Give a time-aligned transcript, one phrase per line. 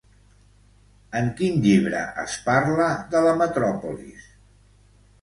[1.19, 4.29] En quin llibre es parla de la metròpolis?